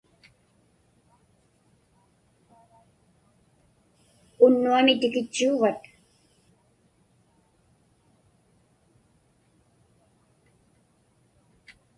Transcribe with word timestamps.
Unnuami 4.43 4.93
tikitchuuvat? 5.01 5.79